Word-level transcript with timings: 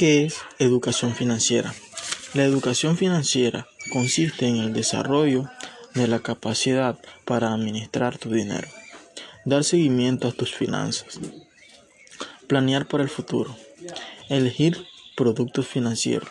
¿Qué 0.00 0.24
es 0.24 0.36
educación 0.58 1.14
financiera? 1.14 1.74
La 2.32 2.44
educación 2.44 2.96
financiera 2.96 3.68
consiste 3.92 4.46
en 4.46 4.56
el 4.56 4.72
desarrollo 4.72 5.50
de 5.92 6.08
la 6.08 6.20
capacidad 6.20 6.98
para 7.26 7.52
administrar 7.52 8.16
tu 8.16 8.30
dinero, 8.30 8.66
dar 9.44 9.62
seguimiento 9.62 10.26
a 10.26 10.32
tus 10.32 10.54
finanzas, 10.54 11.20
planear 12.46 12.88
para 12.88 13.02
el 13.02 13.10
futuro, 13.10 13.54
elegir 14.30 14.86
productos 15.16 15.66
financieros 15.66 16.30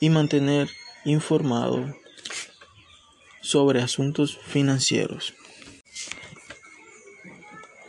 y 0.00 0.10
mantener 0.10 0.68
informado 1.04 1.86
sobre 3.42 3.80
asuntos 3.80 4.40
financieros. 4.44 5.34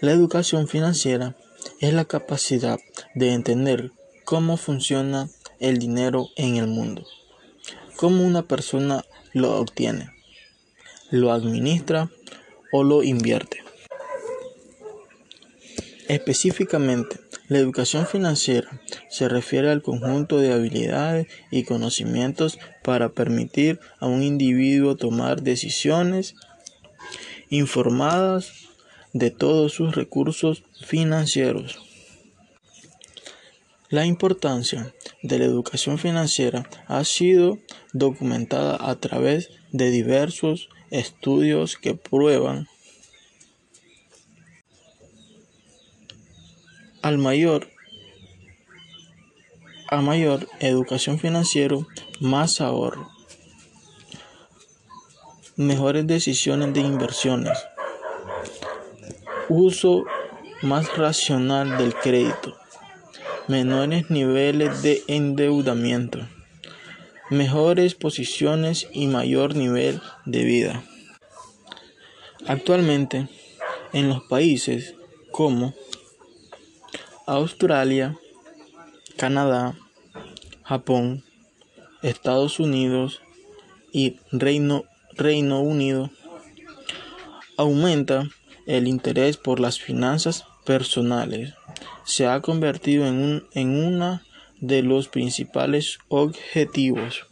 La 0.00 0.12
educación 0.12 0.66
financiera 0.66 1.36
es 1.78 1.92
la 1.92 2.06
capacidad 2.06 2.80
de 3.14 3.34
entender 3.34 3.92
cómo 4.28 4.58
funciona 4.58 5.30
el 5.58 5.78
dinero 5.78 6.28
en 6.36 6.56
el 6.56 6.66
mundo, 6.66 7.02
cómo 7.96 8.26
una 8.26 8.42
persona 8.42 9.02
lo 9.32 9.56
obtiene, 9.58 10.10
lo 11.10 11.32
administra 11.32 12.10
o 12.70 12.84
lo 12.84 13.02
invierte. 13.02 13.64
Específicamente, 16.08 17.18
la 17.48 17.56
educación 17.56 18.06
financiera 18.06 18.68
se 19.08 19.30
refiere 19.30 19.70
al 19.70 19.80
conjunto 19.80 20.36
de 20.40 20.52
habilidades 20.52 21.26
y 21.50 21.64
conocimientos 21.64 22.58
para 22.84 23.08
permitir 23.08 23.80
a 23.98 24.08
un 24.08 24.22
individuo 24.22 24.94
tomar 24.94 25.40
decisiones 25.40 26.34
informadas 27.48 28.52
de 29.14 29.30
todos 29.30 29.72
sus 29.72 29.94
recursos 29.94 30.64
financieros. 30.84 31.87
La 33.90 34.04
importancia 34.04 34.94
de 35.22 35.38
la 35.38 35.46
educación 35.46 35.96
financiera 35.98 36.68
ha 36.88 37.02
sido 37.04 37.58
documentada 37.94 38.76
a 38.78 38.94
través 38.96 39.48
de 39.72 39.90
diversos 39.90 40.68
estudios 40.90 41.78
que 41.78 41.94
prueban 41.94 42.68
al 47.00 47.16
mayor 47.16 47.70
a 49.90 50.02
mayor 50.02 50.46
educación 50.60 51.18
financiera, 51.18 51.78
más 52.20 52.60
ahorro, 52.60 53.08
mejores 55.56 56.06
decisiones 56.06 56.74
de 56.74 56.80
inversiones, 56.80 57.58
uso 59.48 60.04
más 60.60 60.94
racional 60.94 61.78
del 61.78 61.94
crédito, 61.94 62.54
menores 63.48 64.10
niveles 64.10 64.82
de 64.82 65.02
endeudamiento, 65.08 66.20
mejores 67.30 67.94
posiciones 67.94 68.86
y 68.92 69.06
mayor 69.06 69.56
nivel 69.56 70.02
de 70.26 70.44
vida. 70.44 70.84
Actualmente, 72.46 73.28
en 73.94 74.10
los 74.10 74.22
países 74.24 74.94
como 75.32 75.74
Australia, 77.26 78.18
Canadá, 79.16 79.74
Japón, 80.62 81.24
Estados 82.02 82.60
Unidos 82.60 83.22
y 83.92 84.16
Reino, 84.30 84.84
Reino 85.12 85.60
Unido, 85.62 86.10
aumenta 87.56 88.28
el 88.66 88.86
interés 88.86 89.38
por 89.38 89.58
las 89.58 89.80
finanzas 89.80 90.44
personales 90.66 91.54
se 92.08 92.26
ha 92.26 92.40
convertido 92.40 93.06
en, 93.06 93.16
un, 93.16 93.48
en 93.52 93.84
uno 93.84 94.22
de 94.60 94.82
los 94.82 95.08
principales 95.08 95.98
objetivos. 96.08 97.26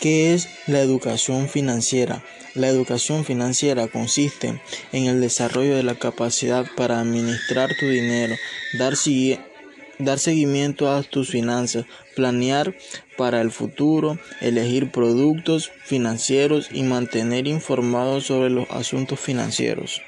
¿Qué 0.00 0.32
es 0.32 0.48
la 0.68 0.80
educación 0.80 1.48
financiera? 1.48 2.22
La 2.54 2.68
educación 2.68 3.24
financiera 3.24 3.88
consiste 3.88 4.62
en 4.92 5.06
el 5.06 5.20
desarrollo 5.20 5.76
de 5.76 5.82
la 5.82 5.96
capacidad 5.96 6.66
para 6.76 7.00
administrar 7.00 7.68
tu 7.78 7.86
dinero, 7.86 8.36
dar, 8.78 8.94
dar 9.98 10.18
seguimiento 10.20 10.90
a 10.90 11.02
tus 11.02 11.30
finanzas, 11.30 11.84
planear 12.14 12.76
para 13.18 13.40
el 13.40 13.50
futuro, 13.50 14.18
elegir 14.40 14.92
productos 14.92 15.72
financieros 15.84 16.68
y 16.72 16.84
mantener 16.84 17.48
informados 17.48 18.26
sobre 18.26 18.50
los 18.50 18.70
asuntos 18.70 19.18
financieros. 19.18 20.00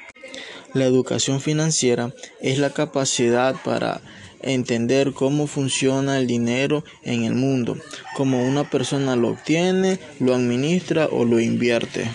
La 0.73 0.85
educación 0.85 1.39
financiera 1.39 2.13
es 2.41 2.57
la 2.57 2.71
capacidad 2.71 3.55
para 3.63 4.01
entender 4.41 5.13
cómo 5.13 5.45
funciona 5.45 6.17
el 6.17 6.27
dinero 6.27 6.83
en 7.03 7.23
el 7.23 7.35
mundo, 7.35 7.77
cómo 8.15 8.43
una 8.43 8.69
persona 8.69 9.15
lo 9.15 9.29
obtiene, 9.29 9.99
lo 10.19 10.33
administra 10.33 11.07
o 11.11 11.25
lo 11.25 11.39
invierte. 11.39 12.09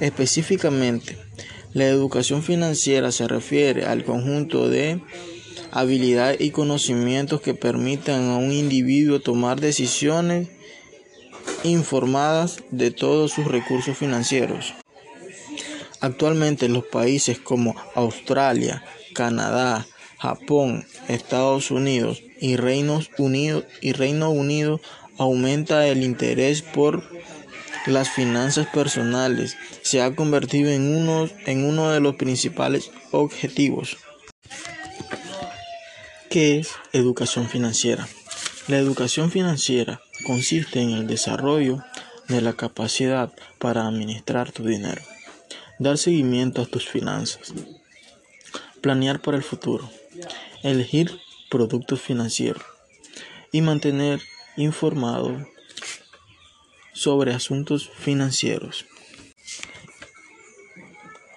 Específicamente, 0.00 1.16
la 1.72 1.86
educación 1.86 2.42
financiera 2.42 3.12
se 3.12 3.28
refiere 3.28 3.84
al 3.86 4.04
conjunto 4.04 4.68
de 4.68 5.00
habilidades 5.70 6.40
y 6.40 6.50
conocimientos 6.50 7.40
que 7.40 7.54
permitan 7.54 8.30
a 8.30 8.38
un 8.38 8.52
individuo 8.52 9.20
tomar 9.20 9.60
decisiones 9.60 10.48
informadas 11.62 12.58
de 12.70 12.90
todos 12.90 13.32
sus 13.32 13.46
recursos 13.46 13.96
financieros. 13.96 14.74
Actualmente 16.00 16.66
en 16.66 16.72
los 16.72 16.84
países 16.84 17.38
como 17.38 17.74
Australia, 17.94 18.84
Canadá, 19.14 19.86
Japón, 20.18 20.86
Estados 21.08 21.70
Unidos 21.70 22.22
y 22.40 22.56
Reino 22.56 23.00
Unido, 23.18 23.64
y 23.80 23.92
Reino 23.92 24.30
Unido 24.30 24.80
aumenta 25.16 25.86
el 25.86 26.02
interés 26.02 26.62
por 26.62 27.02
las 27.86 28.10
finanzas 28.10 28.66
personales. 28.68 29.56
Se 29.82 30.02
ha 30.02 30.14
convertido 30.14 30.70
en 30.70 30.94
uno, 30.94 31.28
en 31.46 31.64
uno 31.64 31.90
de 31.90 32.00
los 32.00 32.16
principales 32.16 32.90
objetivos. 33.10 33.96
¿Qué 36.30 36.58
es 36.58 36.70
educación 36.92 37.48
financiera? 37.48 38.06
La 38.68 38.76
educación 38.76 39.30
financiera 39.30 40.02
consiste 40.26 40.82
en 40.82 40.90
el 40.90 41.06
desarrollo 41.06 41.82
de 42.28 42.42
la 42.42 42.52
capacidad 42.52 43.32
para 43.58 43.86
administrar 43.86 44.52
tu 44.52 44.64
dinero, 44.64 45.00
dar 45.78 45.98
seguimiento 45.98 46.62
a 46.62 46.66
tus 46.66 46.88
finanzas, 46.88 47.54
planear 48.80 49.20
para 49.20 49.36
el 49.36 49.42
futuro, 49.42 49.90
elegir 50.62 51.20
productos 51.48 52.00
financieros. 52.00 52.62
Y 53.50 53.62
mantener 53.62 54.20
informado 54.58 55.46
sobre 56.92 57.32
asuntos 57.32 57.88
financieros. 57.98 58.84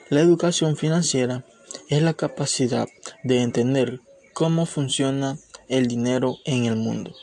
La 0.09 0.19
educación 0.19 0.75
financiera 0.75 1.45
es 1.87 2.01
la 2.01 2.13
capacidad 2.13 2.89
de 3.23 3.41
entender 3.41 4.01
cómo 4.33 4.65
funciona 4.65 5.37
el 5.69 5.87
dinero 5.87 6.35
en 6.43 6.65
el 6.65 6.75
mundo, 6.75 7.15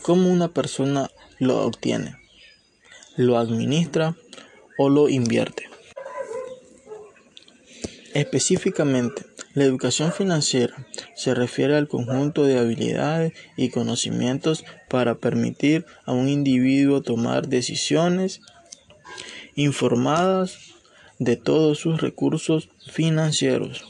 cómo 0.00 0.30
una 0.30 0.48
persona 0.48 1.10
lo 1.38 1.66
obtiene, 1.66 2.16
lo 3.16 3.36
administra 3.36 4.16
o 4.78 4.88
lo 4.88 5.10
invierte. 5.10 5.67
Específicamente, 8.14 9.26
la 9.54 9.64
educación 9.64 10.12
financiera 10.12 10.86
se 11.14 11.34
refiere 11.34 11.76
al 11.76 11.88
conjunto 11.88 12.44
de 12.44 12.58
habilidades 12.58 13.32
y 13.56 13.68
conocimientos 13.68 14.64
para 14.88 15.16
permitir 15.16 15.84
a 16.06 16.12
un 16.12 16.28
individuo 16.28 17.02
tomar 17.02 17.48
decisiones 17.48 18.40
informadas 19.56 20.58
de 21.18 21.36
todos 21.36 21.78
sus 21.78 22.00
recursos 22.00 22.70
financieros. 22.90 23.84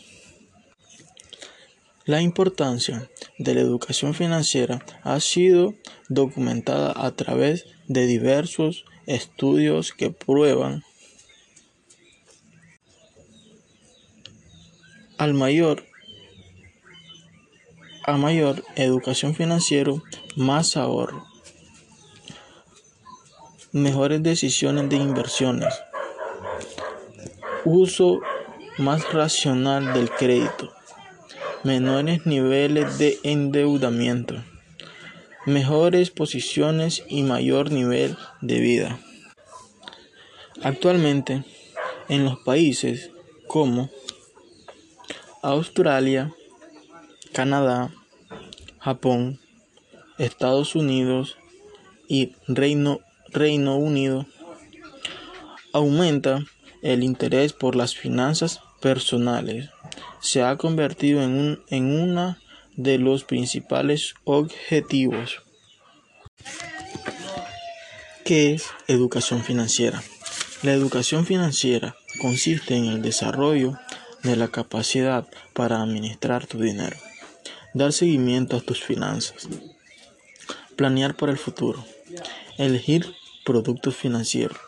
La 2.05 2.23
importancia 2.23 3.09
de 3.39 3.55
la 3.55 3.61
educación 3.61 4.15
financiera 4.15 4.85
ha 5.03 5.21
sido 5.21 5.75
documentada 6.09 6.93
a 6.97 7.11
través 7.15 7.67
de 7.87 8.07
diversos 8.07 8.85
estudios 9.07 9.93
que 9.93 10.11
prueban 10.11 10.83
al 15.19 15.35
mayor 15.35 15.85
a 18.05 18.17
mayor 18.17 18.65
educación 18.77 19.35
financiera, 19.35 19.93
más 20.35 20.79
ahorro, 20.79 21.27
mejores 23.71 24.23
decisiones 24.23 24.89
de 24.89 24.97
inversiones, 24.97 25.75
uso 27.67 28.21
más 28.79 29.13
racional 29.13 29.93
del 29.93 30.09
crédito, 30.09 30.73
menores 31.65 32.25
niveles 32.25 32.97
de 32.97 33.19
endeudamiento, 33.25 34.43
mejores 35.45 36.11
posiciones 36.11 37.05
y 37.09 37.25
mayor 37.25 37.71
nivel 37.71 38.17
de 38.41 38.59
vida. 38.59 38.99
Actualmente, 40.63 41.45
en 42.09 42.25
los 42.25 42.39
países 42.39 43.11
como 43.47 43.91
Australia, 45.43 46.33
Canadá, 47.33 47.91
Japón, 48.79 49.41
Estados 50.19 50.75
Unidos 50.75 51.37
y 52.09 52.33
Reino, 52.47 53.01
Reino 53.29 53.77
Unido, 53.77 54.27
aumenta 55.73 56.45
el 56.83 57.03
interés 57.03 57.53
por 57.53 57.77
las 57.77 57.95
finanzas 57.95 58.61
personales. 58.81 59.71
Se 60.21 60.43
ha 60.43 60.57
convertido 60.57 61.23
en, 61.23 61.31
un, 61.31 61.63
en 61.69 62.01
uno 62.01 62.37
de 62.77 62.99
los 62.99 63.25
principales 63.25 64.15
objetivos. 64.25 65.43
¿Qué 68.25 68.55
es 68.55 68.67
educación 68.89 69.43
financiera? 69.43 70.03
La 70.63 70.73
educación 70.73 71.25
financiera 71.25 71.97
consiste 72.21 72.77
en 72.77 72.87
el 72.87 73.03
desarrollo 73.03 73.79
de 74.23 74.37
la 74.37 74.49
capacidad 74.49 75.27
para 75.53 75.81
administrar 75.83 76.47
tu 76.47 76.59
dinero, 76.59 76.97
dar 77.75 77.93
seguimiento 77.93 78.57
a 78.57 78.61
tus 78.61 78.83
finanzas, 78.83 79.49
planear 80.77 81.17
para 81.17 81.33
el 81.33 81.39
futuro, 81.39 81.85
elegir 82.57 83.15
productos 83.45 83.97
financieros 83.97 84.59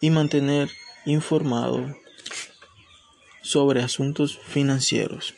y 0.00 0.10
mantener 0.10 0.70
informado 1.04 1.94
sobre 3.42 3.82
asuntos 3.82 4.38
financieros. 4.38 5.34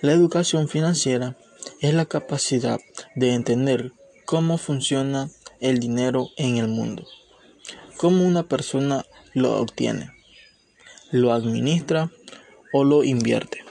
La 0.00 0.12
educación 0.12 0.68
financiera 0.68 1.36
es 1.80 1.92
la 1.94 2.06
capacidad 2.06 2.80
de 3.16 3.34
entender 3.34 3.92
cómo 4.24 4.58
funciona 4.58 5.28
el 5.60 5.80
dinero 5.80 6.28
en 6.36 6.58
el 6.58 6.68
mundo, 6.68 7.04
cómo 7.96 8.24
una 8.24 8.44
persona 8.44 9.04
lo 9.34 9.56
obtiene, 9.60 10.12
lo 11.10 11.32
administra 11.32 12.10
o 12.72 12.84
lo 12.84 13.04
invierte. 13.04 13.64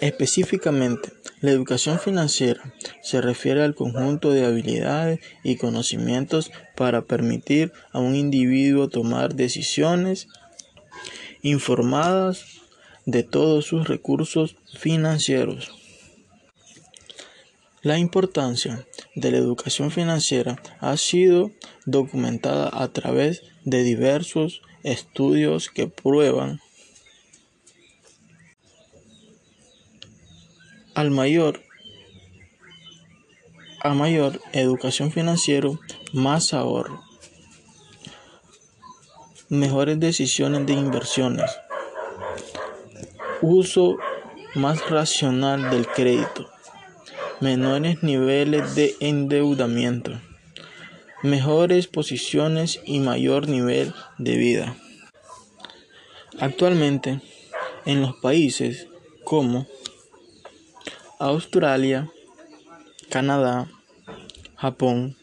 Específicamente, 0.00 1.12
la 1.40 1.50
educación 1.50 1.98
financiera 1.98 2.74
se 3.02 3.20
refiere 3.20 3.62
al 3.62 3.74
conjunto 3.74 4.30
de 4.30 4.44
habilidades 4.44 5.20
y 5.42 5.56
conocimientos 5.56 6.50
para 6.76 7.02
permitir 7.02 7.72
a 7.92 7.98
un 7.98 8.14
individuo 8.14 8.88
tomar 8.88 9.34
decisiones 9.34 10.28
informadas 11.42 12.44
de 13.06 13.22
todos 13.22 13.66
sus 13.66 13.88
recursos 13.88 14.56
financieros. 14.74 15.72
La 17.82 17.98
importancia 17.98 18.86
de 19.14 19.30
la 19.30 19.38
educación 19.38 19.90
financiera 19.90 20.62
ha 20.80 20.96
sido 20.98 21.50
documentada 21.86 22.70
a 22.72 22.92
través 22.92 23.42
de 23.64 23.82
diversos 23.82 24.60
estudios 24.82 25.70
que 25.70 25.86
prueban 25.86 26.60
al 30.94 31.10
mayor 31.10 31.62
a 33.82 33.94
mayor 33.94 34.40
educación 34.52 35.10
financiera, 35.10 35.70
más 36.12 36.52
ahorro, 36.52 37.02
mejores 39.48 39.98
decisiones 39.98 40.66
de 40.66 40.74
inversiones, 40.74 41.50
uso 43.40 43.96
más 44.54 44.88
racional 44.90 45.70
del 45.70 45.86
crédito, 45.86 46.50
menores 47.40 48.02
niveles 48.02 48.74
de 48.74 48.96
endeudamiento, 49.00 50.20
mejores 51.22 51.86
posiciones 51.86 52.80
y 52.84 53.00
mayor 53.00 53.48
nivel 53.48 53.92
de 54.18 54.36
vida. 54.36 54.76
Actualmente, 56.38 57.20
en 57.84 58.00
los 58.00 58.16
países 58.16 58.88
como 59.24 59.66
Australia, 61.18 62.10
Canadá, 63.10 63.68
Japón, 64.56 65.16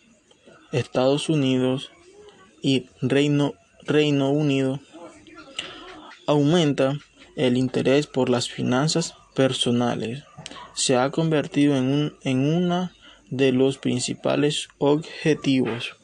Estados 0.71 1.29
Unidos 1.29 1.91
y 2.61 2.87
Reino, 3.01 3.53
Reino 3.83 4.29
Unido, 4.29 4.79
aumenta 6.27 6.99
el 7.35 7.57
interés 7.57 8.05
por 8.07 8.29
las 8.29 8.49
finanzas 8.49 9.15
personales. 9.33 10.23
Se 10.73 10.97
ha 10.97 11.09
convertido 11.09 11.75
en, 11.75 11.85
un, 11.85 12.17
en 12.23 12.53
uno 12.53 12.91
de 13.29 13.51
los 13.51 13.77
principales 13.77 14.69
objetivos 14.77 15.96